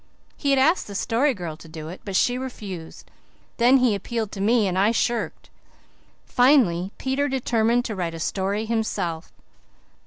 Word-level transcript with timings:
He 0.35 0.49
had 0.49 0.57
asked 0.57 0.87
the 0.87 0.95
Story 0.95 1.35
Girl 1.35 1.55
to 1.55 1.67
do 1.67 1.87
it, 1.89 2.01
but 2.03 2.15
she 2.15 2.35
refused; 2.35 3.11
then 3.57 3.77
he 3.77 3.93
appealed 3.93 4.31
to 4.31 4.41
me 4.41 4.67
and 4.67 4.75
I 4.75 4.89
shirked. 4.89 5.51
Finally 6.25 6.91
Peter 6.97 7.29
determined 7.29 7.85
to 7.85 7.95
write 7.95 8.15
a 8.15 8.19
story 8.19 8.65
himself. 8.65 9.31